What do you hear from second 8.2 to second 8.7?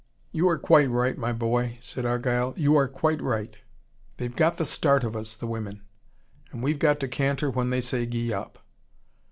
up.